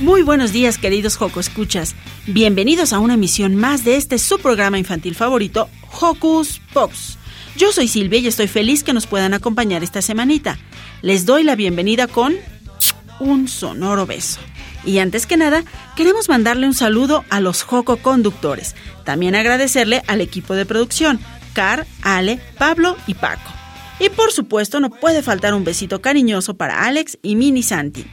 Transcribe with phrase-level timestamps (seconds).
[0.00, 1.96] Muy buenos días, queridos Joco Escuchas.
[2.28, 5.68] Bienvenidos a una emisión más de este su programa infantil favorito,
[6.00, 7.18] Hocus Pocus.
[7.56, 10.56] Yo soy Silvia y estoy feliz que nos puedan acompañar esta semanita.
[11.02, 12.36] Les doy la bienvenida con
[13.18, 14.38] un sonoro beso.
[14.84, 15.64] Y antes que nada,
[15.96, 18.76] queremos mandarle un saludo a los Joco conductores.
[19.04, 21.18] También agradecerle al equipo de producción,
[21.54, 23.50] Car, Ale, Pablo y Paco.
[23.98, 28.06] Y por supuesto, no puede faltar un besito cariñoso para Alex y Mini Santi.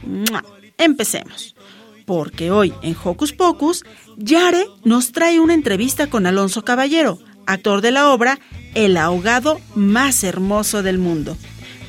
[0.78, 1.55] Empecemos
[2.06, 3.84] porque hoy en Hocus Pocus,
[4.16, 8.38] Yare nos trae una entrevista con Alonso Caballero, actor de la obra
[8.74, 11.36] El ahogado más hermoso del mundo.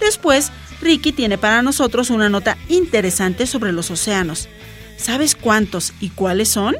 [0.01, 0.51] Después,
[0.81, 4.49] Ricky tiene para nosotros una nota interesante sobre los océanos.
[4.97, 6.75] ¿Sabes cuántos y cuáles son?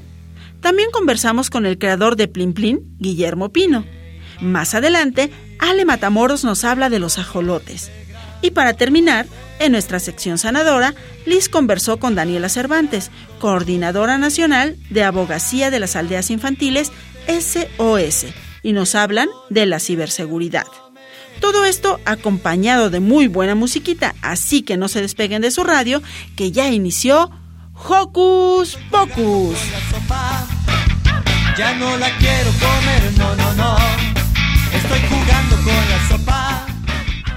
[0.61, 3.85] También conversamos con el creador de Plin Plin, Guillermo Pino.
[4.41, 7.91] Más adelante, Ale Matamoros nos habla de los ajolotes.
[8.41, 9.25] Y para terminar,
[9.59, 10.93] en nuestra sección sanadora,
[11.25, 16.91] Liz conversó con Daniela Cervantes, coordinadora nacional de abogacía de las aldeas infantiles
[17.27, 18.25] SOS,
[18.63, 20.67] y nos hablan de la ciberseguridad.
[21.39, 26.01] Todo esto acompañado de muy buena musiquita, así que no se despeguen de su radio,
[26.35, 27.29] que ya inició
[27.73, 29.57] Hocus Pocus.
[31.57, 33.77] Ya no la quiero comer, no, no, no.
[34.73, 36.66] Estoy jugando con la sopa.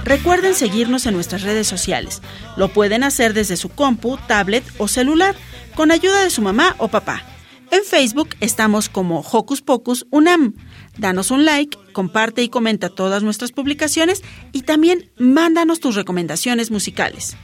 [0.03, 2.21] Recuerden seguirnos en nuestras redes sociales.
[2.57, 5.35] Lo pueden hacer desde su compu, tablet o celular,
[5.75, 7.23] con ayuda de su mamá o papá.
[7.71, 10.55] En Facebook estamos como Hocus Pocus Unam.
[10.97, 17.37] Danos un like, comparte y comenta todas nuestras publicaciones y también mándanos tus recomendaciones musicales.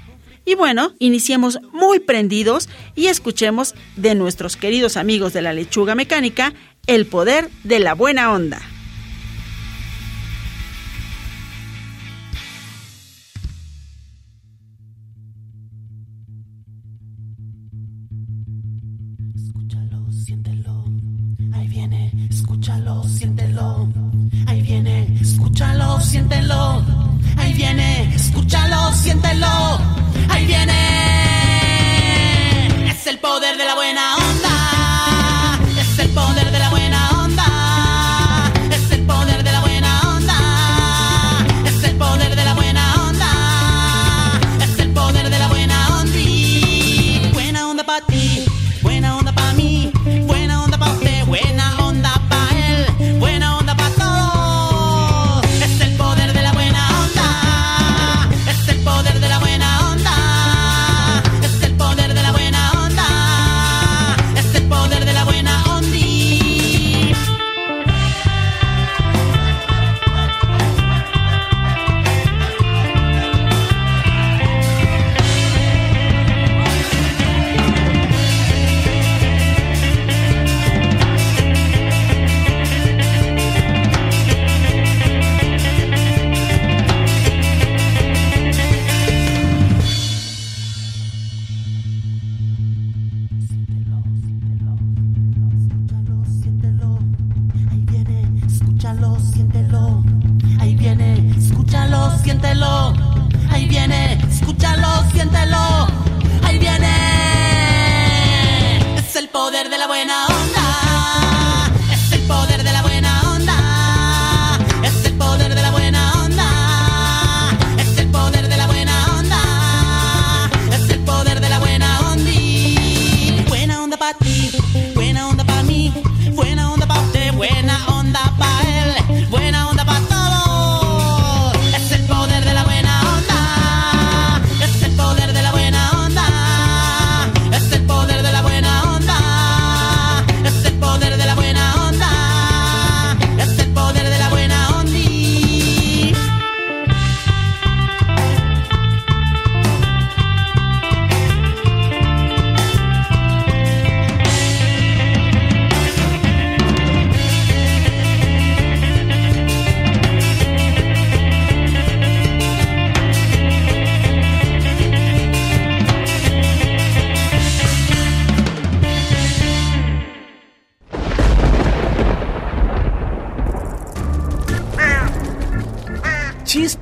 [0.44, 6.53] Y bueno, iniciemos muy prendidos y escuchemos de nuestros queridos amigos de la lechuga mecánica
[6.88, 8.62] el poder de la buena onda.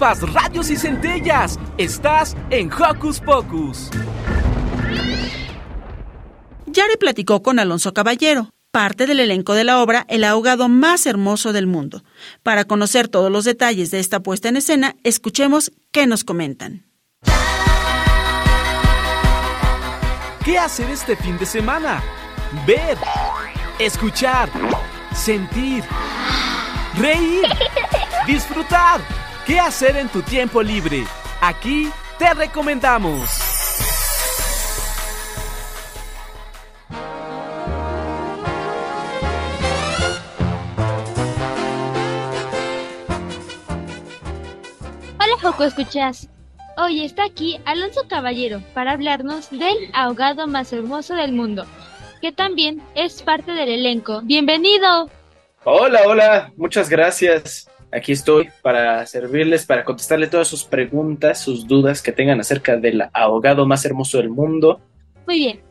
[0.05, 1.59] Chispas, radios y centellas.
[1.77, 3.89] Estás en Hocus Pocus.
[6.67, 11.53] Yare platicó con Alonso Caballero, parte del elenco de la obra El ahogado más hermoso
[11.53, 12.03] del mundo.
[12.43, 16.85] Para conocer todos los detalles de esta puesta en escena, escuchemos qué nos comentan.
[20.43, 22.03] ¿Qué hacer este fin de semana?
[22.67, 22.97] Ver,
[23.79, 24.49] escuchar,
[25.15, 25.83] sentir,
[26.95, 27.45] reír,
[28.27, 29.01] disfrutar.
[29.45, 31.03] ¿Qué hacer en tu tiempo libre?
[31.39, 33.29] Aquí te recomendamos.
[45.19, 46.27] Hola Joco, escuchas.
[46.77, 51.67] Hoy está aquí Alonso Caballero para hablarnos del ahogado más hermoso del mundo,
[52.19, 54.21] que también es parte del elenco.
[54.23, 55.07] ¡Bienvenido!
[55.65, 57.69] Hola, hola, muchas gracias.
[57.95, 63.03] Aquí estoy para servirles, para contestarle todas sus preguntas, sus dudas que tengan acerca del
[63.13, 64.81] ahogado más hermoso del mundo.
[65.25, 65.61] Muy bien.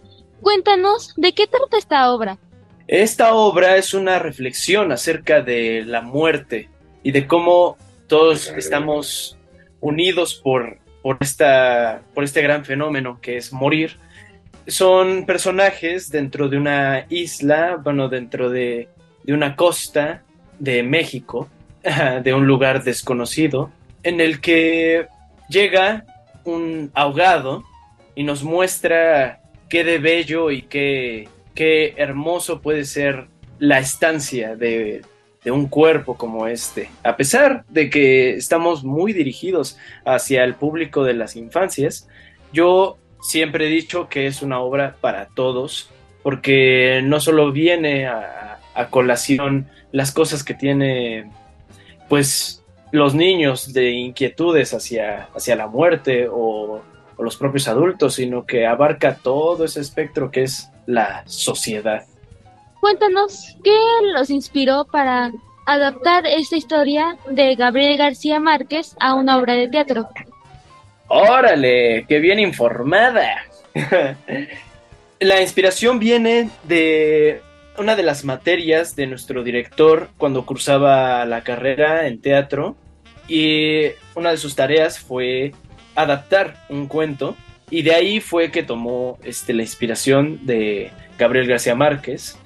[0.40, 2.38] Cuéntanos, ¿de qué trata esta obra?
[2.86, 6.70] Esta obra es una reflexión acerca de la muerte
[7.02, 7.76] y de cómo
[8.06, 9.36] todos estamos
[9.80, 13.98] unidos por, por, esta, por este gran fenómeno que es morir.
[14.66, 18.88] Son personajes dentro de una isla, bueno, dentro de,
[19.24, 20.22] de una costa
[20.58, 21.50] de México,
[22.22, 23.70] de un lugar desconocido,
[24.02, 25.06] en el que
[25.48, 26.04] llega
[26.44, 27.64] un ahogado
[28.14, 33.26] y nos muestra qué de bello y qué, qué hermoso puede ser
[33.58, 35.02] la estancia de,
[35.42, 36.90] de un cuerpo como este.
[37.02, 42.08] A pesar de que estamos muy dirigidos hacia el público de las infancias,
[42.52, 45.90] yo siempre he dicho que es una obra para todos,
[46.22, 51.31] porque no solo viene a, a colación las cosas que tiene
[52.08, 52.62] pues
[52.92, 56.82] los niños de inquietudes hacia, hacia la muerte o,
[57.16, 62.04] o los propios adultos, sino que abarca todo ese espectro que es la sociedad.
[62.80, 63.76] Cuéntanos, ¿qué
[64.12, 65.32] los inspiró para
[65.66, 70.08] adaptar esta historia de Gabriel García Márquez a una obra de teatro?
[71.08, 73.44] Órale, qué bien informada.
[75.20, 77.42] la inspiración viene de
[77.78, 82.76] una de las materias de nuestro director cuando cursaba la carrera en teatro
[83.26, 85.52] y una de sus tareas fue
[85.94, 87.36] adaptar un cuento
[87.70, 92.38] y de ahí fue que tomó este, la inspiración de Gabriel García Márquez.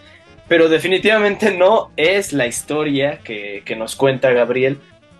[0.46, 4.78] Pero definitivamente no es la historia que, que, nos cuenta Gabriel,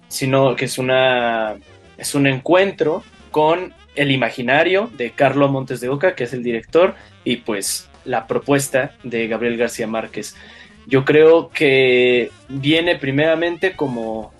[0.09, 1.57] sino que es, una,
[1.99, 6.95] es un encuentro con el imaginario de Carlo Montes de Oca, que es el director,
[7.25, 10.35] y pues la propuesta de Gabriel García Márquez.
[10.87, 14.33] Yo creo que viene primeramente como,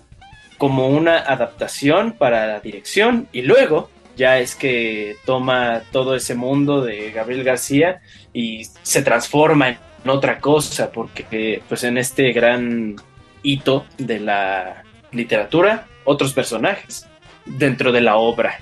[0.57, 6.81] como una adaptación para la dirección y luego ya es que toma todo ese mundo
[6.81, 8.01] de Gabriel García
[8.33, 12.95] y se transforma en otra cosa, porque pues en este gran
[13.43, 17.07] hito de la literatura, otros personajes
[17.45, 18.59] dentro de la obra.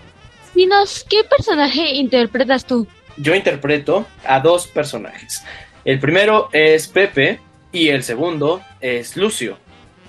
[0.54, 2.88] Dinos, ¿qué personaje interpretas tú?
[3.18, 5.44] Yo interpreto a dos personajes.
[5.86, 7.40] El primero es Pepe
[7.72, 9.58] y el segundo es Lucio.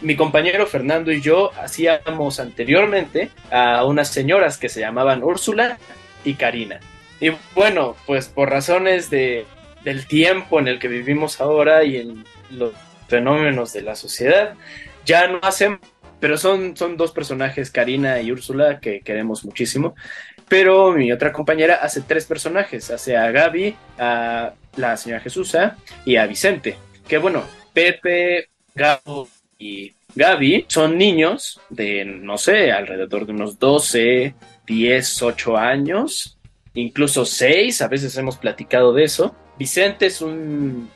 [0.01, 5.79] Mi compañero Fernando y yo hacíamos anteriormente a unas señoras que se llamaban Úrsula
[6.25, 6.81] y Karina.
[7.21, 9.45] Y bueno, pues por razones de
[9.85, 12.73] del tiempo en el que vivimos ahora y en los
[13.09, 14.55] fenómenos de la sociedad,
[15.05, 15.81] ya no hacen,
[16.21, 19.95] pero son, son dos personajes, Karina y Úrsula, que queremos muchísimo.
[20.49, 26.17] Pero mi otra compañera hace tres personajes, hace a Gaby, a la señora Jesusa y
[26.17, 26.77] a Vicente.
[27.07, 29.29] Que bueno, Pepe, Gabo
[29.59, 34.35] y Gaby son niños de, no sé, alrededor de unos 12,
[34.67, 36.39] 10, 8 años,
[36.75, 39.35] incluso 6, a veces hemos platicado de eso.
[39.59, 40.91] Vicente es un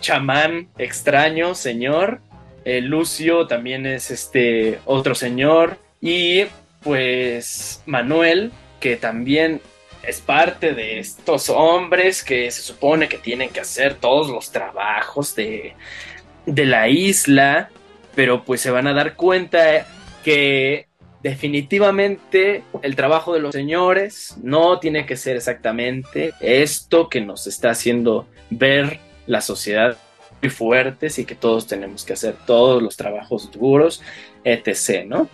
[0.00, 2.20] chamán extraño, señor.
[2.64, 5.78] Eh, Lucio también es este otro señor.
[6.00, 6.44] Y
[6.82, 9.60] pues Manuel, que también
[10.02, 15.34] es parte de estos hombres que se supone que tienen que hacer todos los trabajos
[15.34, 15.74] de,
[16.46, 17.70] de la isla,
[18.14, 19.86] pero pues se van a dar cuenta
[20.24, 20.86] que
[21.22, 27.70] definitivamente el trabajo de los señores no tiene que ser exactamente esto que nos está
[27.70, 29.96] haciendo ver la sociedad
[30.40, 34.02] muy fuertes y que todos tenemos que hacer todos los trabajos duros,
[34.44, 35.28] etc., ¿no?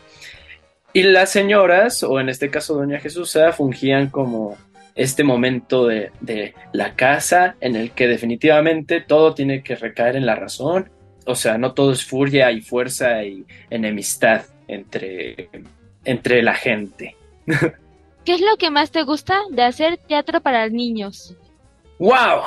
[0.95, 4.57] Y las señoras, o en este caso Doña Jesús, fungían como
[4.95, 10.25] este momento de, de, la casa en el que definitivamente todo tiene que recaer en
[10.25, 10.89] la razón,
[11.27, 15.51] o sea, no todo es furia y fuerza y enemistad entre
[16.05, 17.17] entre la gente.
[18.25, 21.35] ¿Qué es lo que más te gusta de hacer teatro para niños?
[21.99, 22.43] ¡Wow!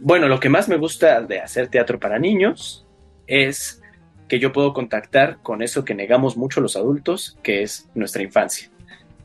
[0.00, 2.86] Bueno, lo que más me gusta de hacer teatro para niños
[3.26, 3.82] es
[4.28, 8.70] que yo puedo contactar con eso que negamos mucho los adultos, que es nuestra infancia.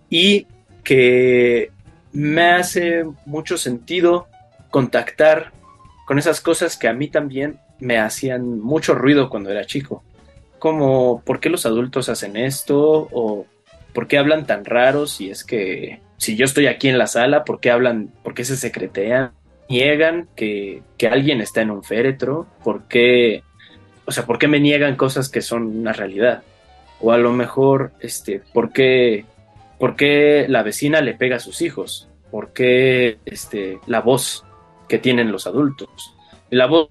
[0.10, 0.48] Y
[0.84, 1.72] que
[2.14, 4.28] me hace mucho sentido
[4.70, 5.52] contactar
[6.06, 10.04] con esas cosas que a mí también me hacían mucho ruido cuando era chico.
[10.60, 13.08] Como, ¿por qué los adultos hacen esto?
[13.12, 13.46] ¿O
[13.94, 15.14] por qué hablan tan raros?
[15.14, 18.46] Si es que, si yo estoy aquí en la sala, ¿por qué hablan, por qué
[18.46, 19.32] se secretean?
[19.70, 22.46] ¿Niegan que, que alguien está en un féretro?
[22.64, 23.44] ¿Por qué
[24.12, 26.44] o sea, ¿por qué me niegan cosas que son una realidad?
[27.00, 29.24] O a lo mejor, este, ¿por qué,
[29.80, 32.10] por qué la vecina le pega a sus hijos?
[32.30, 34.44] ¿Por qué este, la voz
[34.90, 36.14] que tienen los adultos?
[36.50, 36.90] La voz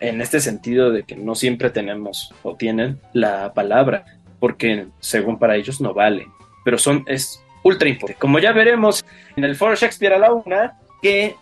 [0.00, 4.04] en este sentido de que no siempre tenemos o tienen la palabra,
[4.38, 6.26] porque según para ellos no vale,
[6.62, 8.20] pero son, es ultra importante.
[8.20, 9.02] Como ya veremos
[9.34, 11.36] en el Foro Shakespeare a la una, que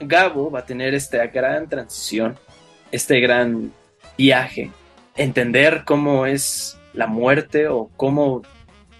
[0.00, 2.36] Gabo va a tener esta gran transición,
[2.90, 3.72] este gran
[4.18, 4.70] viaje,
[5.16, 8.42] entender cómo es la muerte o cómo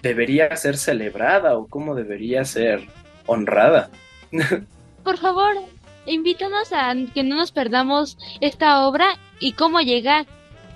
[0.00, 2.86] debería ser celebrada o cómo debería ser
[3.26, 3.90] honrada.
[5.04, 5.54] Por favor,
[6.06, 10.26] invítanos a que no nos perdamos esta obra y cómo llegar.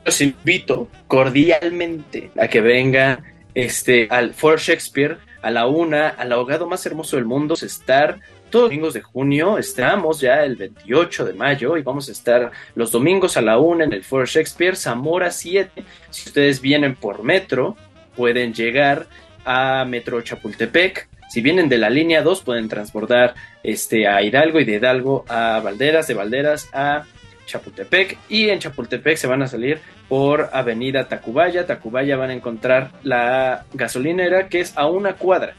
[0.05, 6.67] Los invito cordialmente a que vengan este, al Fort Shakespeare a la una, al ahogado
[6.67, 8.21] más hermoso del mundo, estar
[8.53, 9.59] todos los domingos de junio.
[9.59, 13.85] Estamos ya el 28 de mayo y vamos a estar los domingos a la una
[13.85, 15.83] en el Foro Shakespeare, Zamora 7.
[16.11, 17.77] Si ustedes vienen por metro,
[18.15, 19.07] pueden llegar
[19.45, 21.09] a Metro Chapultepec.
[21.31, 25.59] Si vienen de la línea 2, pueden transbordar este, a Hidalgo y de Hidalgo a
[25.65, 27.05] Valderas, de Valderas a
[27.47, 28.19] Chapultepec.
[28.29, 29.81] Y en Chapultepec se van a salir
[30.11, 31.67] por Avenida Tacubaya.
[31.67, 35.55] Tacubaya van a encontrar la gasolinera que es a una cuadra.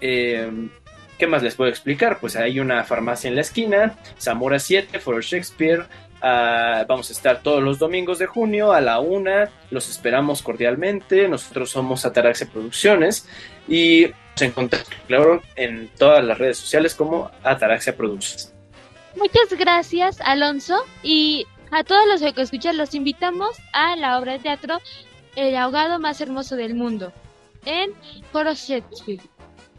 [0.00, 0.50] Eh,
[1.18, 2.18] ¿Qué más les puedo explicar?
[2.20, 5.86] Pues hay una farmacia en la esquina, Zamora 7, For Shakespeare.
[6.20, 9.50] Ah, vamos a estar todos los domingos de junio a la una.
[9.70, 11.28] Los esperamos cordialmente.
[11.28, 13.28] Nosotros somos Ataraxia Producciones
[13.68, 18.52] y nos encontramos, claro, en todas las redes sociales como Ataraxia Producciones.
[19.16, 20.84] Muchas gracias, Alonso.
[21.02, 24.78] Y a todos los que escuchan, los invitamos a la obra de teatro
[25.34, 27.12] El ahogado más hermoso del mundo
[27.64, 27.92] en
[28.32, 29.22] Foro Shakespeare.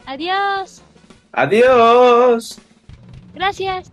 [0.06, 0.82] Adiós.
[1.32, 2.58] Adiós.
[3.34, 3.90] Gracias.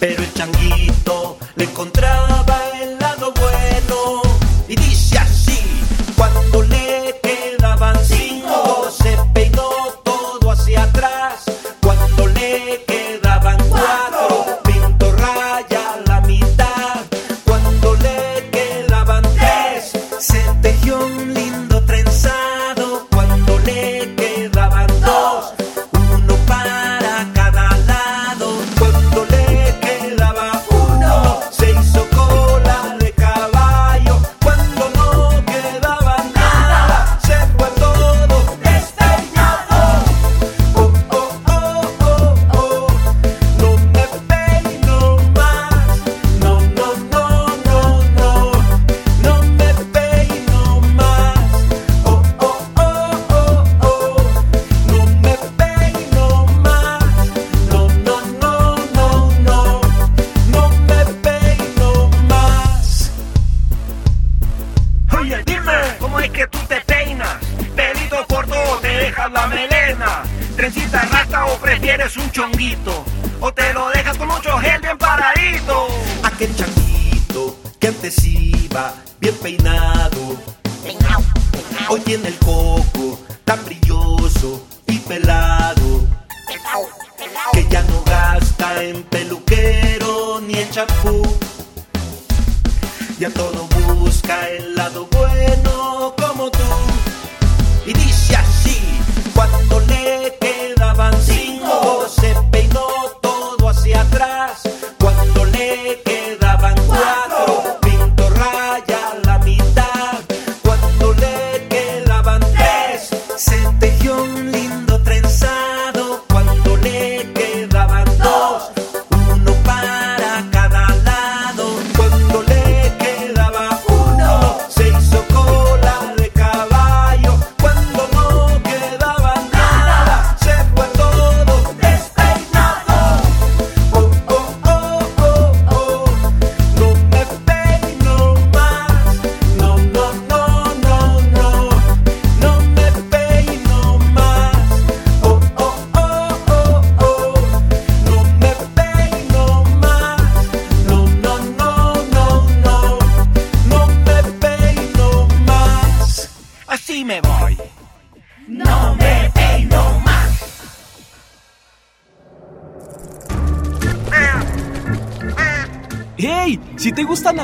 [0.00, 4.29] Pero el changuito le encontraba el lado bueno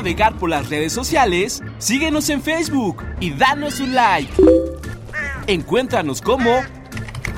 [0.07, 4.31] navegar por las redes sociales, síguenos en Facebook y danos un like.
[5.47, 6.61] Encuéntranos como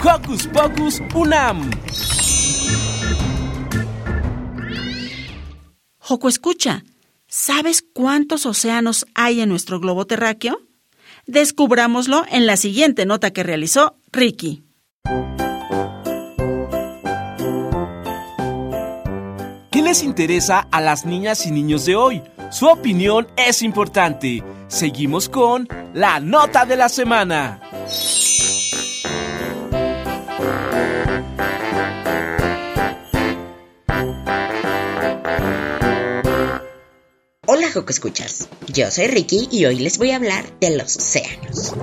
[0.04, 1.68] Hocus Pocus Unam.
[5.98, 6.84] Joco, escucha.
[7.28, 10.60] ¿Sabes cuántos océanos hay en nuestro globo terráqueo?
[11.26, 14.62] Descubrámoslo en la siguiente nota que realizó Ricky.
[19.72, 22.22] ¿Qué les interesa a las niñas y niños de hoy?
[22.52, 24.44] Su opinión es importante.
[24.68, 27.62] Seguimos con la nota de la semana.
[37.46, 41.76] Hola Joco Escuchas, yo soy Ricky y hoy les voy a hablar de los océanos.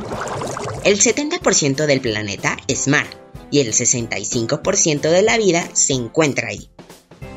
[0.85, 3.07] El 70% del planeta es mar
[3.53, 6.69] y el 65% de la vida se encuentra ahí.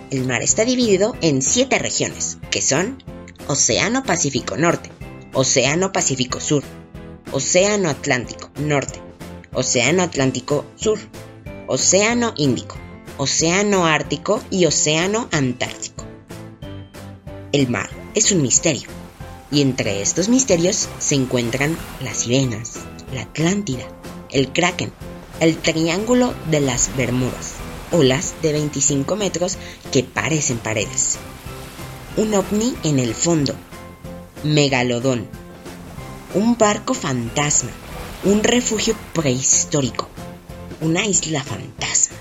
[0.09, 2.97] El mar está dividido en 7 regiones, que son
[3.51, 4.91] Océano Pacífico Norte,
[5.33, 6.63] Océano Pacífico Sur,
[7.31, 9.01] Océano Atlántico Norte,
[9.53, 10.99] Océano Atlántico Sur,
[11.65, 12.75] Océano Índico,
[13.17, 16.05] Océano Ártico y Océano Antártico.
[17.51, 18.87] El mar es un misterio,
[19.49, 22.73] y entre estos misterios se encuentran las sirenas,
[23.15, 23.87] la Atlántida,
[24.29, 24.91] el Kraken,
[25.39, 27.53] el Triángulo de las Bermudas,
[27.91, 29.57] olas de 25 metros
[29.91, 31.17] que parecen paredes,
[32.19, 33.55] un ovni en el fondo,
[34.43, 35.25] Megalodón,
[36.33, 37.69] un barco fantasma,
[38.25, 40.09] un refugio prehistórico,
[40.81, 42.17] una isla fantasma,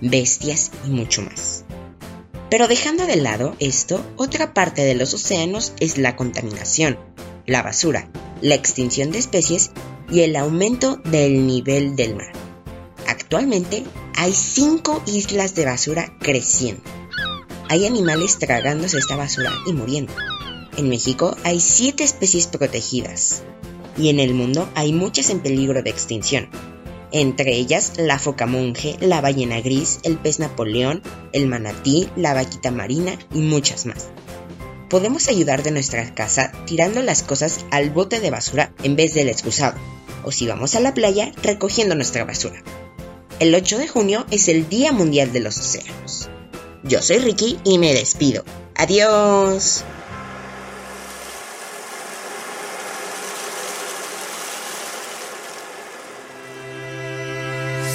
[0.00, 1.64] bestias y mucho más.
[2.48, 6.98] Pero dejando de lado esto, otra parte de los océanos es la contaminación,
[7.44, 8.08] la basura,
[8.40, 9.70] la extinción de especies
[10.10, 12.32] y el aumento del nivel del mar.
[13.06, 13.84] Actualmente
[14.16, 17.01] hay cinco islas de basura creciendo.
[17.72, 20.12] Hay animales tragándose esta basura y muriendo.
[20.76, 23.44] En México hay siete especies protegidas
[23.96, 26.50] y en el mundo hay muchas en peligro de extinción,
[27.12, 31.00] entre ellas la foca monje, la ballena gris, el pez Napoleón,
[31.32, 34.08] el manatí, la vaquita marina y muchas más.
[34.90, 39.30] Podemos ayudar de nuestra casa tirando las cosas al bote de basura en vez del
[39.30, 39.78] excusado,
[40.24, 42.62] o si vamos a la playa, recogiendo nuestra basura.
[43.40, 46.28] El 8 de junio es el Día Mundial de los Océanos.
[46.84, 48.44] Yo soy Ricky y me despido.
[48.76, 49.84] Adiós.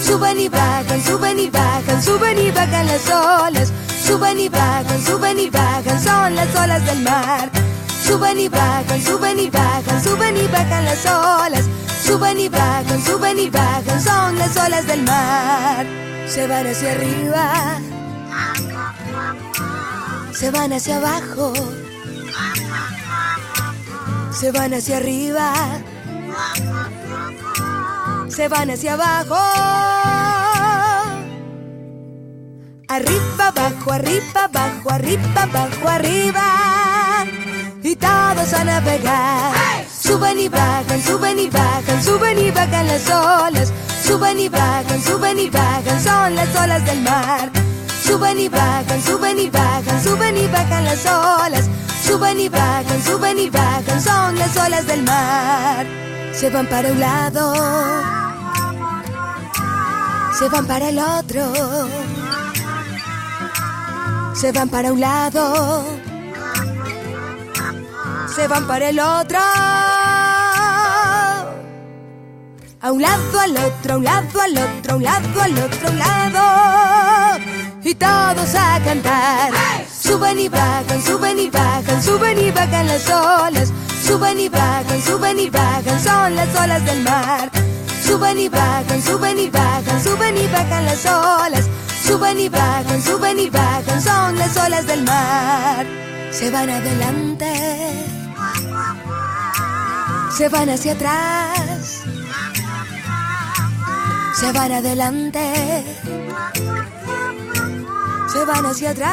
[0.05, 3.73] Suben y bajan, suben y bajan, suben y bajan las olas.
[4.05, 7.51] Suben y bajan, suben y bajan, son las olas del mar.
[8.05, 11.65] Suben y bajan, suben y bajan, suben y bajan las olas.
[12.05, 15.85] Suben y bajan, suben y bajan, son las olas del mar.
[16.25, 17.81] Se van hacia arriba,
[20.37, 21.51] se van hacia abajo,
[24.31, 25.51] se van hacia arriba,
[28.27, 29.35] se van hacia abajo.
[32.87, 37.25] Arriba, abajo, arriba, abajo, arriba, abajo, arriba.
[37.81, 39.85] Y todos a navegar.
[39.99, 43.73] Suben y bajan, suben y bajan, suben y bajan las olas.
[44.05, 47.56] Suben y bajan, suben y bajan, son las olas del mar.
[48.07, 51.65] Suben y bajan, suben y bajan, suben y bajan las olas.
[52.03, 55.85] Suben y bajan, suben y bajan, son las olas del mar.
[56.33, 57.53] Se van para un lado,
[60.39, 61.43] se van para el otro
[64.37, 65.83] se van para un lado,
[68.35, 69.39] se van para el otro.
[72.79, 75.87] A un lado, al otro, a un lado, al otro, a un lado, al otro,
[75.87, 77.66] a un lado.
[77.87, 79.49] Y todos a cantar.
[79.89, 83.71] Suben y bajan, suben y bajan, suben y bajan las olas.
[84.05, 87.49] Suben y bajan, suben y bajan, son las olas del mar.
[88.05, 91.69] Suben y bajan, suben y bajan, suben y bajan las olas.
[92.05, 95.85] Suben y bajan, suben y bajan, son las olas del mar.
[96.31, 97.53] Se van adelante,
[100.37, 102.01] se van hacia atrás,
[104.37, 105.85] se van adelante,
[108.37, 109.07] se van hacia atrás.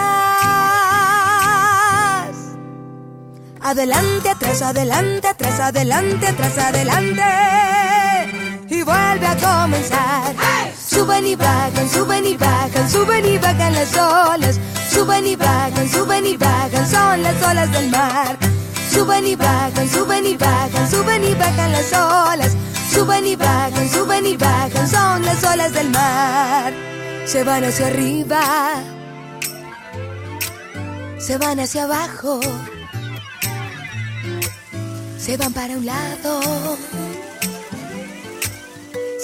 [3.60, 7.22] Adelante, atrás, adelante, atrás, adelante, atrás, adelante.
[8.68, 10.34] Y vuelve a comenzar.
[10.78, 14.60] Suben y bajan, suben y bajan, suben y bajan las olas.
[14.90, 18.36] Suben y bajan, suben y bajan, son las olas del mar.
[18.92, 22.52] Suben y bajan, suben y bajan, suben y bajan las olas.
[22.92, 26.72] Suben y bajan, suben y bajan, son las olas del mar.
[27.24, 28.84] Se van hacia arriba,
[31.26, 32.40] se van hacia abajo,
[35.18, 36.40] se van para un lado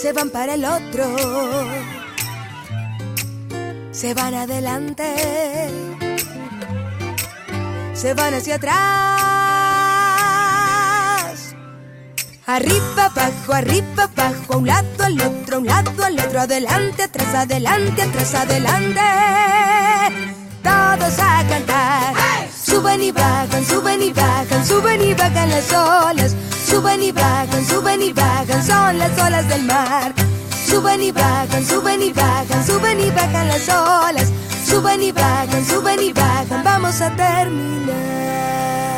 [0.00, 1.04] se van para el otro,
[3.90, 5.04] se van adelante,
[7.92, 8.74] se van hacia atrás,
[12.46, 17.02] arriba, abajo, arriba, abajo, a un lado, al otro, a un lado, al otro, adelante,
[17.02, 19.00] atrás, adelante, atrás, adelante,
[20.62, 22.14] todos a cantar.
[22.64, 26.34] Suben y bajan, suben y bajan, suben y bajan las olas.
[26.66, 30.14] Suben y bajan, suben y bajan, son las olas del mar.
[30.66, 34.28] Suben y bajan, suben y bajan, suben y bajan las olas.
[34.64, 38.89] Suben y bajan, suben y bajan, vamos a terminar.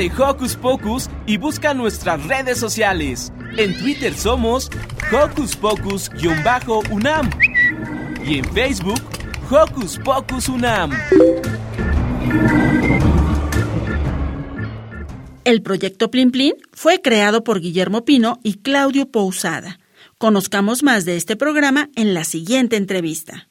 [0.00, 3.30] De Hocus Pocus y busca nuestras redes sociales.
[3.58, 4.70] En Twitter somos
[5.12, 7.28] Hocus Pocus-UNAM
[8.24, 9.02] y en Facebook
[9.50, 10.92] Hocus Pocus UNAM.
[15.44, 19.80] El proyecto Plin Plin fue creado por Guillermo Pino y Claudio Pousada.
[20.16, 23.50] Conozcamos más de este programa en la siguiente entrevista.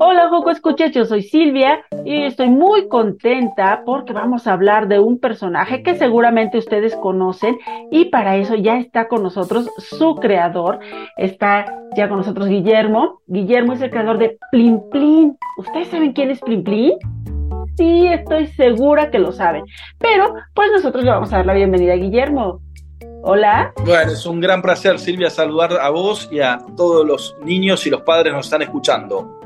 [0.00, 5.00] Hola Joco Escuchas, yo soy Silvia y estoy muy contenta porque vamos a hablar de
[5.00, 7.58] un personaje que seguramente ustedes conocen
[7.90, 10.78] y para eso ya está con nosotros su creador,
[11.16, 13.22] está ya con nosotros Guillermo.
[13.26, 15.36] Guillermo es el creador de Plin Plin.
[15.56, 16.92] ¿Ustedes saben quién es Plin Plin?
[17.76, 19.64] Sí, estoy segura que lo saben.
[19.98, 22.60] Pero pues nosotros le vamos a dar la bienvenida a Guillermo.
[23.24, 23.72] Hola.
[23.84, 27.90] Bueno, es un gran placer, Silvia, saludar a vos y a todos los niños y
[27.90, 29.38] los padres que nos están escuchando.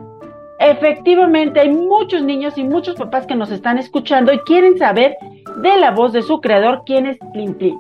[0.63, 5.17] Efectivamente, hay muchos niños y muchos papás que nos están escuchando y quieren saber
[5.61, 7.77] de la voz de su creador quién es Plin Plin.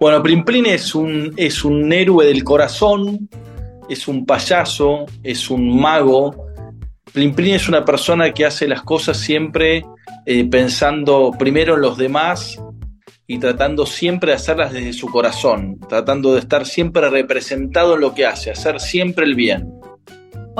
[0.00, 3.28] Bueno, Plin Plin es un, es un héroe del corazón,
[3.88, 6.34] es un payaso, es un mago.
[7.12, 9.84] Plin Plin es una persona que hace las cosas siempre
[10.26, 12.60] eh, pensando primero en los demás
[13.28, 18.14] y tratando siempre de hacerlas desde su corazón, tratando de estar siempre representado en lo
[18.14, 19.77] que hace, hacer siempre el bien.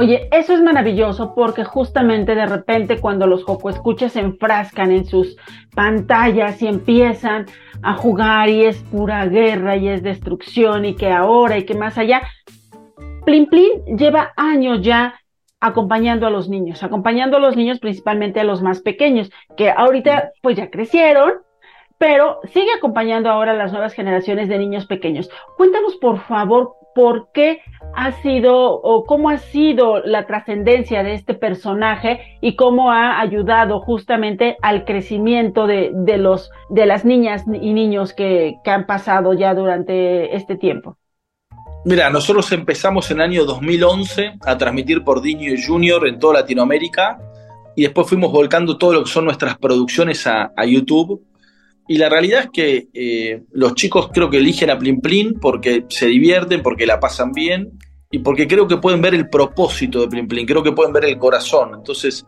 [0.01, 5.05] Oye, eso es maravilloso porque justamente de repente cuando los Joco Escuchas se enfrascan en
[5.05, 5.37] sus
[5.75, 7.47] pantallas y empiezan
[7.83, 11.99] a jugar y es pura guerra y es destrucción y que ahora y que más
[11.99, 12.23] allá,
[13.25, 15.21] Plin Plin lleva años ya
[15.59, 20.31] acompañando a los niños, acompañando a los niños principalmente a los más pequeños, que ahorita
[20.43, 21.43] pues ya crecieron,
[21.99, 25.29] pero sigue acompañando ahora a las nuevas generaciones de niños pequeños.
[25.57, 27.63] Cuéntanos por favor por qué
[27.95, 33.81] ha sido o cómo ha sido la trascendencia de este personaje y cómo ha ayudado
[33.81, 39.33] justamente al crecimiento de, de los de las niñas y niños que, que han pasado
[39.35, 40.97] ya durante este tiempo.
[41.85, 47.19] Mira, nosotros empezamos en el año 2011 a transmitir por Diño Junior en toda Latinoamérica
[47.77, 51.23] y después fuimos volcando todo lo que son nuestras producciones a, a YouTube.
[51.89, 55.87] Y la realidad es que eh, los chicos creo que eligen a Plin Plin porque
[55.89, 57.73] se divierten, porque la pasan bien
[58.11, 61.07] y porque creo que pueden ver el propósito de Plin Plin, creo que pueden ver
[61.07, 61.71] el corazón.
[61.75, 62.27] Entonces,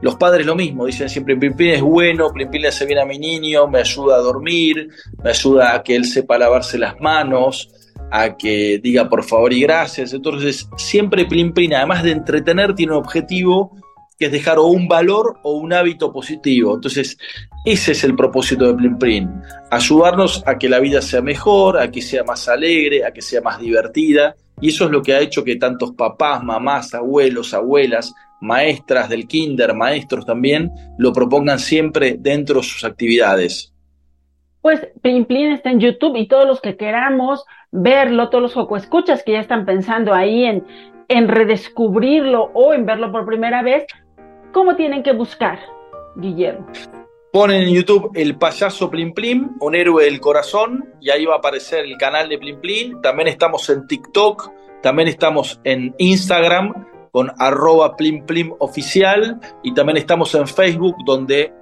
[0.00, 3.00] los padres lo mismo, dicen siempre, Plin Plin es bueno, Plin Plin le hace bien
[3.00, 4.88] a mi niño, me ayuda a dormir,
[5.22, 7.68] me ayuda a que él sepa lavarse las manos,
[8.10, 10.14] a que diga por favor y gracias.
[10.14, 13.76] Entonces, siempre Plin Plin, además de entretener, tiene un objetivo
[14.22, 16.76] que es dejar o un valor o un hábito positivo.
[16.76, 17.18] Entonces,
[17.64, 21.90] ese es el propósito de Plin Plin, ayudarnos a que la vida sea mejor, a
[21.90, 24.36] que sea más alegre, a que sea más divertida.
[24.60, 29.26] Y eso es lo que ha hecho que tantos papás, mamás, abuelos, abuelas, maestras del
[29.26, 33.74] kinder, maestros también, lo propongan siempre dentro de sus actividades.
[34.60, 38.76] Pues Plin Plin está en YouTube y todos los que queramos verlo, todos los Joco
[38.76, 40.64] Escuchas que ya están pensando ahí en,
[41.08, 43.84] en redescubrirlo o en verlo por primera vez,
[44.52, 45.58] ¿cómo tienen que buscar,
[46.16, 46.66] Guillermo?
[47.32, 51.38] Ponen en YouTube el payaso Plin Plin, un héroe del corazón, y ahí va a
[51.38, 53.00] aparecer el canal de Plin Plin.
[53.00, 54.50] También estamos en TikTok,
[54.82, 61.52] también estamos en Instagram con arroba Plin Plin oficial, y también estamos en Facebook donde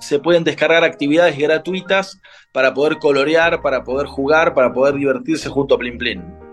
[0.00, 2.20] se pueden descargar actividades gratuitas
[2.52, 6.49] para poder colorear, para poder jugar, para poder divertirse junto a Plin Plin.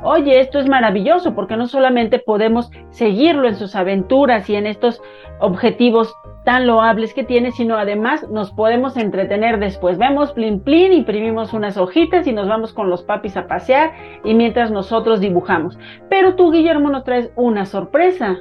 [0.00, 5.02] Oye, esto es maravilloso porque no solamente podemos seguirlo en sus aventuras y en estos
[5.40, 9.98] objetivos tan loables que tiene, sino además nos podemos entretener después.
[9.98, 14.34] Vemos plin plin, imprimimos unas hojitas y nos vamos con los papis a pasear y
[14.34, 15.76] mientras nosotros dibujamos.
[16.08, 18.36] Pero tú, Guillermo, nos traes una sorpresa.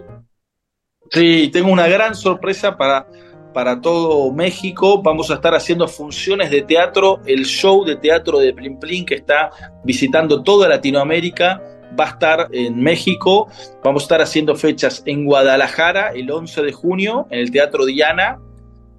[1.10, 3.08] Sí, tengo una gran sorpresa para,
[3.54, 5.02] para todo México.
[5.02, 9.16] Vamos a estar haciendo funciones de teatro, el show de teatro de Plin Plin que
[9.16, 9.50] está
[9.84, 11.64] visitando toda Latinoamérica.
[12.00, 13.48] Va a estar en México.
[13.84, 18.38] Vamos a estar haciendo fechas en Guadalajara el 11 de junio en el Teatro Diana.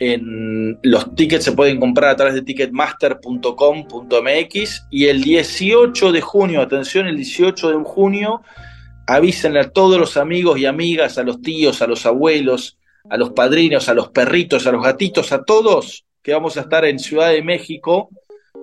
[0.01, 6.61] En, los tickets se pueden comprar a través de ticketmaster.com.mx y el 18 de junio,
[6.63, 8.43] atención, el 18 de junio
[9.09, 12.77] avísenle a todos los amigos y amigas, a los tíos, a los abuelos,
[13.11, 16.85] a los padrinos, a los perritos, a los gatitos, a todos que vamos a estar
[16.85, 18.11] en Ciudad de México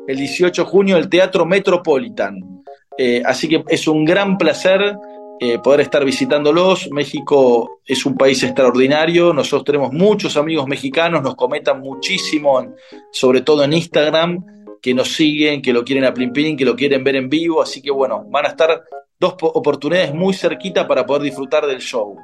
[0.08, 2.64] el 18 de junio el Teatro Metropolitan.
[2.98, 4.98] Eh, así que es un gran placer
[5.40, 6.90] eh, poder estar visitándolos.
[6.92, 9.34] México es un país extraordinario.
[9.34, 12.76] Nosotros tenemos muchos amigos mexicanos, nos comentan muchísimo,
[13.12, 14.46] sobre todo en Instagram,
[14.82, 17.62] que nos siguen, que lo quieren a Plin que lo quieren ver en vivo.
[17.62, 18.84] Así que bueno, van a estar
[19.20, 22.16] dos oportunidades muy cerquita para poder disfrutar del show.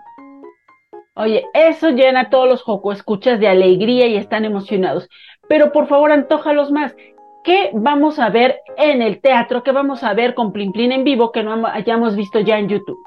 [1.16, 5.10] Oye, eso llena a todos los Joco escuchas de alegría y están emocionados.
[5.50, 6.96] Pero por favor, antójalos más.
[7.44, 9.64] ¿Qué vamos a ver en el teatro?
[9.64, 12.70] ¿Qué vamos a ver con Plin Plin en vivo que no hayamos visto ya en
[12.70, 12.98] YouTube?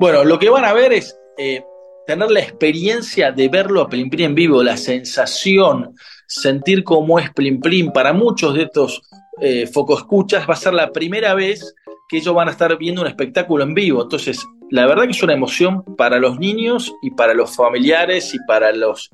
[0.00, 1.62] Bueno, lo que van a ver es eh,
[2.06, 5.94] tener la experiencia de verlo a Plin Plin en vivo, la sensación,
[6.26, 7.92] sentir cómo es Plin Plin.
[7.92, 9.02] Para muchos de estos
[9.40, 11.74] eh, foco escuchas va a ser la primera vez
[12.10, 14.02] que ellos van a estar viendo un espectáculo en vivo.
[14.02, 18.38] Entonces, la verdad que es una emoción para los niños y para los familiares y
[18.46, 19.10] para los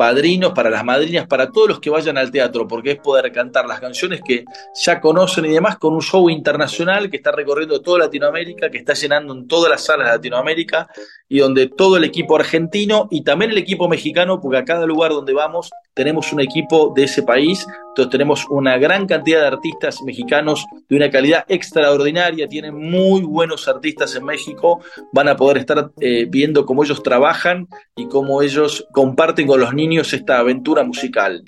[0.00, 3.66] padrinos, para las madrinas, para todos los que vayan al teatro, porque es poder cantar
[3.66, 4.44] las canciones que
[4.82, 8.94] ya conocen y demás con un show internacional que está recorriendo toda Latinoamérica, que está
[8.94, 10.88] llenando en todas las salas de Latinoamérica
[11.28, 15.10] y donde todo el equipo argentino y también el equipo mexicano, porque a cada lugar
[15.10, 20.00] donde vamos tenemos un equipo de ese país, entonces tenemos una gran cantidad de artistas
[20.02, 24.80] mexicanos de una calidad extraordinaria, tienen muy buenos artistas en México,
[25.12, 27.66] van a poder estar eh, viendo cómo ellos trabajan
[27.96, 31.42] y cómo ellos comparten con los niños esta aventura musical.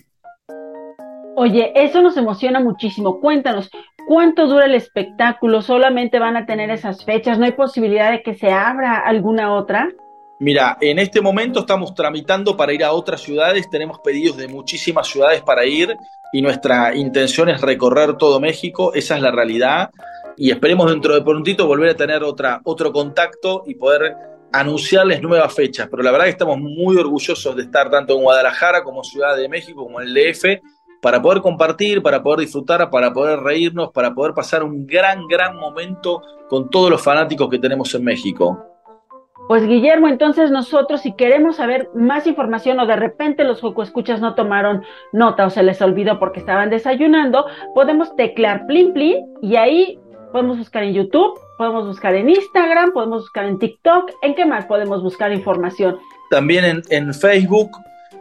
[1.36, 3.20] Oye, eso nos emociona muchísimo.
[3.20, 3.70] Cuéntanos,
[4.07, 5.62] ¿cuánto dura el espectáculo?
[5.62, 7.38] ¿Solamente van a tener esas fechas?
[7.38, 9.88] ¿No hay posibilidad de que se abra alguna otra?
[10.39, 15.07] Mira, en este momento estamos tramitando para ir a otras ciudades, tenemos pedidos de muchísimas
[15.07, 15.97] ciudades para ir
[16.33, 19.91] y nuestra intención es recorrer todo México, esa es la realidad.
[20.37, 24.16] Y esperemos dentro de prontito volver a tener otra, otro contacto y poder
[24.53, 28.83] anunciarles nuevas fechas, pero la verdad que estamos muy orgullosos de estar tanto en Guadalajara
[28.83, 30.61] como Ciudad de México, como en el DF,
[31.01, 35.57] para poder compartir, para poder disfrutar, para poder reírnos, para poder pasar un gran, gran
[35.57, 38.71] momento con todos los fanáticos que tenemos en México.
[39.49, 44.34] Pues Guillermo, entonces nosotros si queremos saber más información o de repente los Escuchas no
[44.34, 44.82] tomaron
[45.12, 49.99] nota o se les olvidó porque estaban desayunando, podemos teclear Plin Plin y ahí
[50.30, 54.64] podemos buscar en YouTube, podemos buscar en Instagram, podemos buscar en TikTok, ¿en qué más
[54.66, 55.99] podemos buscar información?
[56.30, 57.70] También en, en Facebook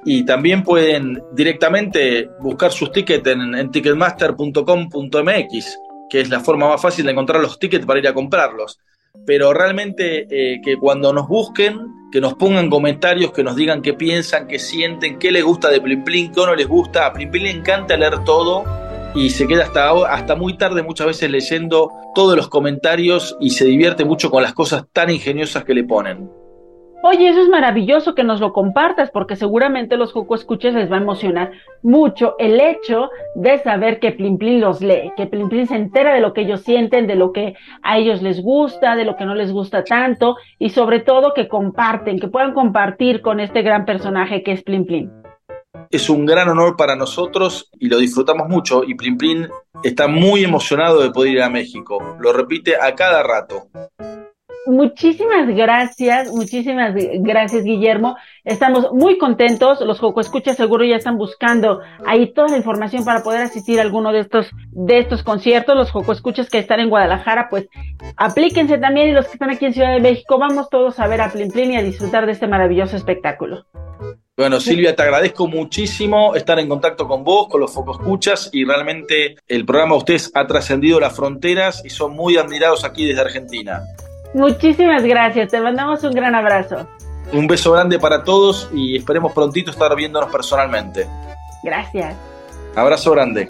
[0.03, 6.81] y también pueden directamente buscar sus tickets en, en ticketmaster.com.mx, que es la forma más
[6.81, 8.79] fácil de encontrar los tickets para ir a comprarlos
[9.25, 11.79] pero realmente eh, que cuando nos busquen,
[12.11, 15.79] que nos pongan comentarios, que nos digan qué piensan, qué sienten, qué les gusta de
[15.79, 17.07] Plin Plin, qué no les gusta.
[17.07, 18.63] A Plin Plin le encanta leer todo
[19.15, 23.65] y se queda hasta, hasta muy tarde muchas veces leyendo todos los comentarios y se
[23.65, 26.40] divierte mucho con las cosas tan ingeniosas que le ponen.
[27.03, 30.97] Oye, eso es maravilloso que nos lo compartas, porque seguramente los Joco Escuchas les va
[30.97, 35.65] a emocionar mucho el hecho de saber que Plin Plin los lee, que Plin Plin
[35.65, 39.05] se entera de lo que ellos sienten, de lo que a ellos les gusta, de
[39.05, 43.39] lo que no les gusta tanto, y sobre todo que comparten, que puedan compartir con
[43.39, 45.11] este gran personaje que es Plin Plin.
[45.89, 49.47] Es un gran honor para nosotros y lo disfrutamos mucho, y Plin Plin
[49.83, 51.97] está muy emocionado de poder ir a México.
[52.19, 53.69] Lo repite a cada rato.
[54.67, 58.15] Muchísimas gracias, muchísimas gracias Guillermo.
[58.43, 59.81] Estamos muy contentos.
[59.81, 63.81] Los Joco Escucha seguro ya están buscando ahí toda la información para poder asistir a
[63.81, 65.75] alguno de estos de estos conciertos.
[65.75, 67.69] Los Joco Escuchas que están en Guadalajara, pues
[68.17, 71.21] aplíquense también y los que están aquí en Ciudad de México, vamos todos a ver
[71.21, 73.65] a Plin Plin y a disfrutar de este maravilloso espectáculo.
[74.37, 78.63] Bueno, Silvia, te agradezco muchísimo estar en contacto con vos, con los Foco Escuchas y
[78.63, 83.21] realmente el programa de ustedes ha trascendido las fronteras y son muy admirados aquí desde
[83.21, 83.81] Argentina.
[84.33, 86.87] Muchísimas gracias, te mandamos un gran abrazo.
[87.33, 91.07] Un beso grande para todos y esperemos prontito estar viéndonos personalmente.
[91.63, 92.15] Gracias.
[92.75, 93.49] Abrazo grande.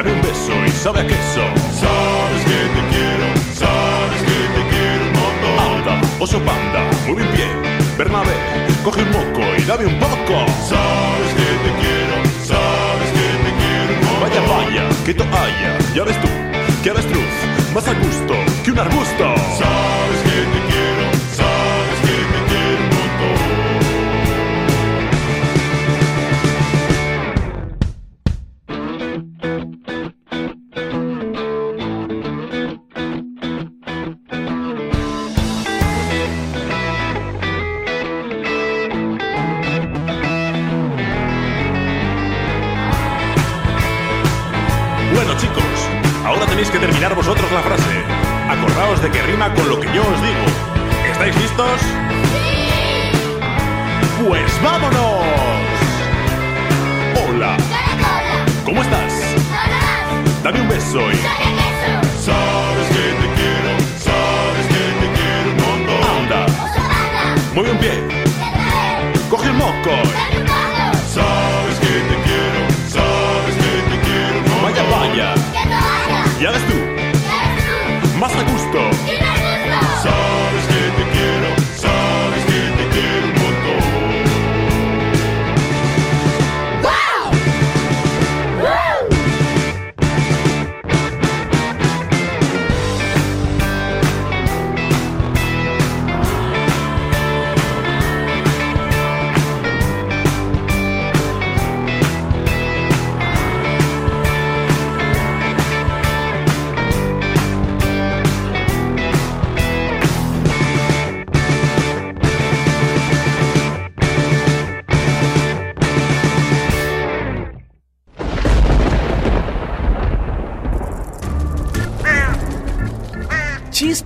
[0.00, 1.44] Dame un beso y sabe a queso.
[1.78, 5.54] Sabes que te quiero, sabes que te quiero un montón.
[5.60, 7.44] Anda, oso panda, muy bien pie.
[7.98, 8.32] Bernabé,
[8.82, 10.36] coge un moco y dame un poco.
[10.72, 12.16] Sabes que te quiero,
[12.48, 14.20] sabes que te quiero un montón.
[14.24, 16.28] Vaya, vaya, que toalla, ya ves tú,
[16.82, 17.34] que avestruz,
[17.74, 18.34] más a gusto
[18.64, 19.26] que un arbusto.
[19.60, 20.99] Sabes que te quiero,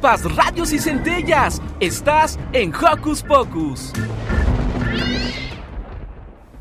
[0.05, 1.63] Chispas, radios y centellas.
[1.81, 3.91] Estás en Hocus Pocus.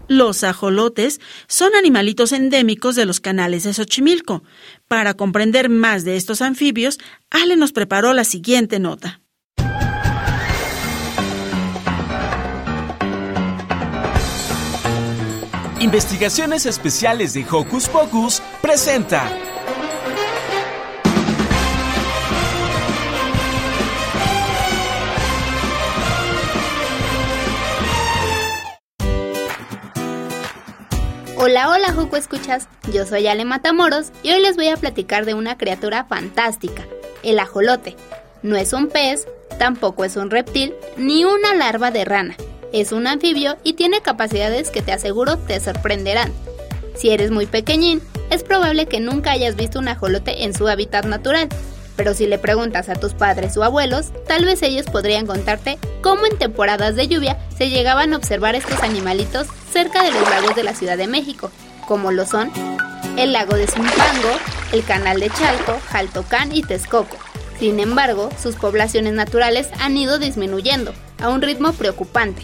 [0.08, 4.44] Los ajolotes son animalitos endémicos de los canales de Xochimilco.
[4.88, 7.00] Para comprender más de estos anfibios,
[7.32, 9.20] Ale nos preparó la siguiente nota.
[15.82, 19.53] Investigaciones Especiales de Hocus Pocus presenta.
[31.46, 32.70] Hola, hola, Juco Escuchas.
[32.94, 36.86] Yo soy Ale Matamoros y hoy les voy a platicar de una criatura fantástica,
[37.22, 37.98] el ajolote.
[38.44, 39.28] No es un pez,
[39.60, 42.38] tampoco es un reptil, ni una larva de rana.
[42.72, 46.32] Es un anfibio y tiene capacidades que te aseguro te sorprenderán.
[46.96, 51.04] Si eres muy pequeñín, es probable que nunca hayas visto un ajolote en su hábitat
[51.04, 51.50] natural.
[51.96, 56.26] Pero si le preguntas a tus padres o abuelos, tal vez ellos podrían contarte cómo
[56.26, 60.64] en temporadas de lluvia se llegaban a observar estos animalitos cerca de los lagos de
[60.64, 61.52] la Ciudad de México,
[61.88, 62.52] como lo son
[63.18, 64.40] el lago de Zumpango,
[64.72, 67.18] el canal de Chalco, Jaltocán y Texcoco.
[67.60, 72.42] Sin embargo, sus poblaciones naturales han ido disminuyendo a un ritmo preocupante,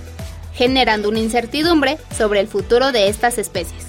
[0.54, 3.86] generando una incertidumbre sobre el futuro de estas especies.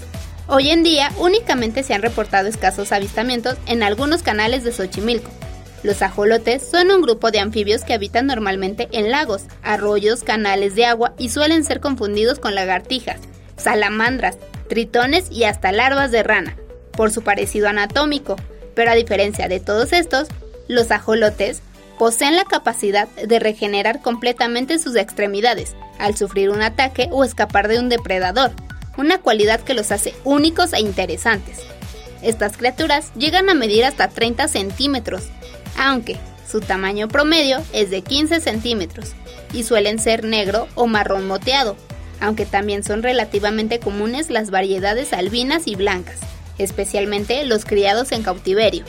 [0.46, 5.30] Hoy en día únicamente se han reportado escasos avistamientos en algunos canales de Xochimilco.
[5.82, 10.84] Los ajolotes son un grupo de anfibios que habitan normalmente en lagos, arroyos, canales de
[10.84, 13.20] agua y suelen ser confundidos con lagartijas,
[13.56, 14.36] salamandras,
[14.68, 16.56] tritones y hasta larvas de rana,
[16.92, 18.36] por su parecido anatómico.
[18.74, 20.28] Pero a diferencia de todos estos,
[20.68, 21.62] los ajolotes
[21.98, 27.78] poseen la capacidad de regenerar completamente sus extremidades al sufrir un ataque o escapar de
[27.78, 28.52] un depredador,
[28.96, 31.58] una cualidad que los hace únicos e interesantes.
[32.22, 35.24] Estas criaturas llegan a medir hasta 30 centímetros,
[35.76, 36.18] aunque
[36.50, 39.12] su tamaño promedio es de 15 centímetros
[39.52, 41.76] y suelen ser negro o marrón moteado,
[42.20, 46.18] aunque también son relativamente comunes las variedades albinas y blancas,
[46.58, 48.84] especialmente los criados en cautiverio.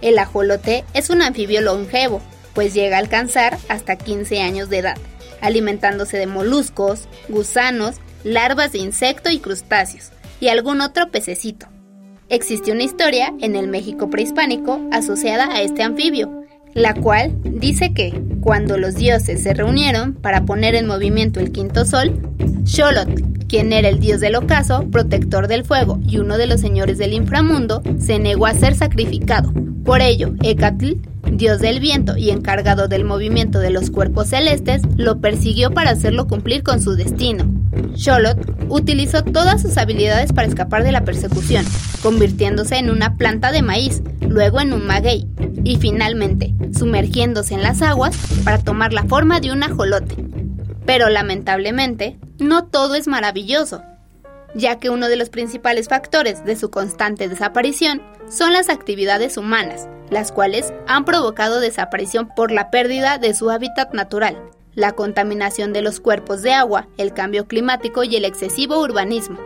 [0.00, 2.22] El ajolote es un anfibio longevo,
[2.54, 4.96] pues llega a alcanzar hasta 15 años de edad,
[5.40, 10.10] alimentándose de moluscos, gusanos, larvas de insecto y crustáceos,
[10.40, 11.68] y algún otro pececito.
[12.30, 16.42] Existe una historia en el México prehispánico asociada a este anfibio,
[16.74, 21.86] la cual dice que, cuando los dioses se reunieron para poner en movimiento el quinto
[21.86, 22.20] sol,
[22.66, 26.98] Xolotl, quien era el dios del ocaso, protector del fuego y uno de los señores
[26.98, 29.50] del inframundo, se negó a ser sacrificado.
[29.82, 30.96] Por ello, Ecatl,
[31.32, 36.26] dios del viento y encargado del movimiento de los cuerpos celestes, lo persiguió para hacerlo
[36.26, 37.44] cumplir con su destino.
[37.94, 41.64] Sholot utilizó todas sus habilidades para escapar de la persecución,
[42.02, 45.26] convirtiéndose en una planta de maíz, luego en un maguey
[45.64, 50.16] y finalmente sumergiéndose en las aguas para tomar la forma de un ajolote.
[50.86, 53.82] Pero lamentablemente, no todo es maravilloso,
[54.58, 59.88] ya que uno de los principales factores de su constante desaparición son las actividades humanas,
[60.10, 64.36] las cuales han provocado desaparición por la pérdida de su hábitat natural,
[64.74, 69.38] la contaminación de los cuerpos de agua, el cambio climático y el excesivo urbanismo.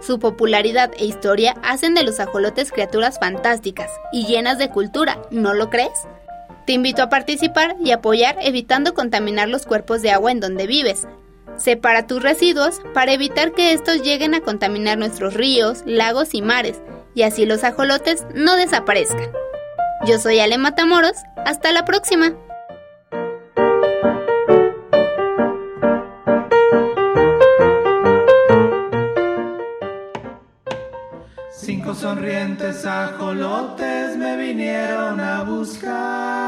[0.00, 5.54] Su popularidad e historia hacen de los ajolotes criaturas fantásticas y llenas de cultura, ¿no
[5.54, 6.06] lo crees?
[6.66, 11.06] Te invito a participar y apoyar evitando contaminar los cuerpos de agua en donde vives.
[11.56, 16.80] Separa tus residuos para evitar que estos lleguen a contaminar nuestros ríos, lagos y mares,
[17.14, 19.30] y así los ajolotes no desaparezcan.
[20.06, 22.32] Yo soy Ale Matamoros, hasta la próxima.
[31.50, 36.42] Cinco sonrientes ajolotes me vinieron a buscar.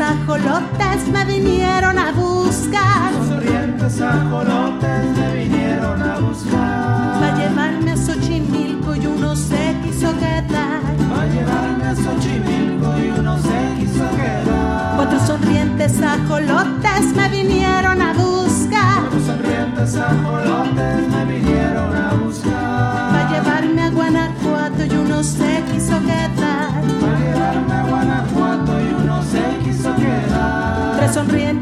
[0.00, 3.12] Ajolotes me vinieron a buscar.
[3.28, 7.22] Sonrientes ajolotes me vinieron a buscar.
[7.22, 10.82] Va a llevarme a Xochimilco y uno se quiso quedar.
[11.12, 14.96] Va a llevarme a Xochimilco y uno se quiso quedar.
[14.96, 19.00] Cuatro sonrientes ajolotes me vinieron a buscar.
[19.00, 23.14] Cuatro sonrientes ajolotes me vinieron a buscar.
[23.14, 26.38] Va a llevarme a Guanajuato y uno se quiso quedar.
[26.38, 28.97] Va a llevarme a Guanajuato y uno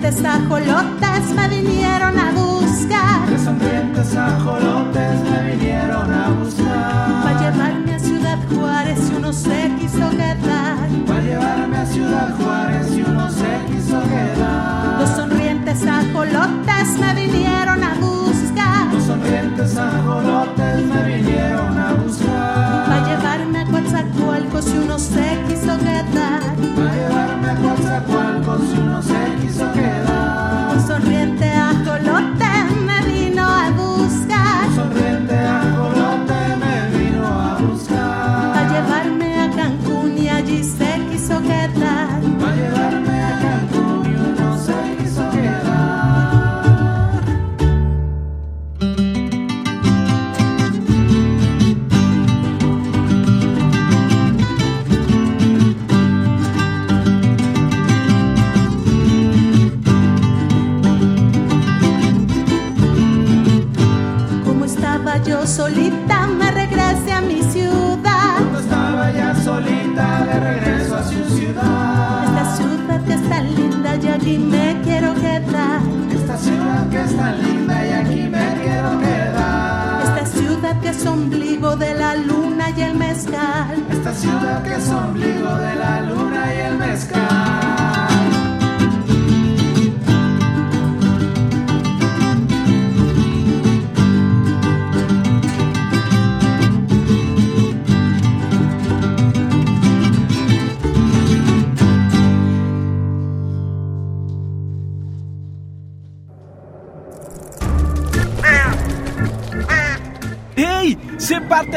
[0.07, 3.86] sonrientes ajolotes me vinieron a buscar.